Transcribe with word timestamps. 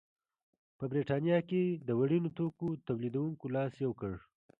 په 0.77 0.83
برېټانیا 0.91 1.39
کې 1.49 1.63
د 1.87 1.89
وړینو 1.99 2.29
توکو 2.37 2.67
تولیدوونکو 2.87 3.45
لاس 3.55 3.73
یو 3.83 3.91
کړ. 3.99 4.13